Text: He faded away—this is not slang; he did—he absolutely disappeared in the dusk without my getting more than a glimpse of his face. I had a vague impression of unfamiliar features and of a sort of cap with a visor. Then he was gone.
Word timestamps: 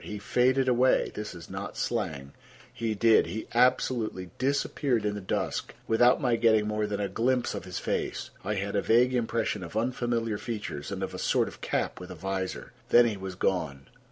He 0.03 0.17
faded 0.17 0.67
away—this 0.67 1.35
is 1.35 1.47
not 1.47 1.77
slang; 1.77 2.33
he 2.73 2.95
did—he 2.95 3.45
absolutely 3.53 4.31
disappeared 4.39 5.05
in 5.05 5.13
the 5.13 5.21
dusk 5.21 5.75
without 5.87 6.19
my 6.19 6.37
getting 6.37 6.67
more 6.67 6.87
than 6.87 6.99
a 6.99 7.07
glimpse 7.07 7.53
of 7.53 7.65
his 7.65 7.77
face. 7.77 8.31
I 8.43 8.55
had 8.55 8.75
a 8.75 8.81
vague 8.81 9.13
impression 9.13 9.61
of 9.63 9.77
unfamiliar 9.77 10.39
features 10.39 10.91
and 10.91 11.03
of 11.03 11.13
a 11.13 11.19
sort 11.19 11.47
of 11.47 11.61
cap 11.61 11.99
with 11.99 12.09
a 12.09 12.15
visor. 12.15 12.73
Then 12.89 13.05
he 13.05 13.15
was 13.15 13.35
gone. 13.35 13.89